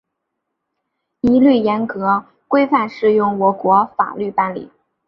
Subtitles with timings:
[1.21, 4.71] 一律严格、规范适用我国法律办理